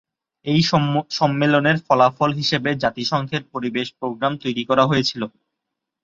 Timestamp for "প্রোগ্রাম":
3.99-4.33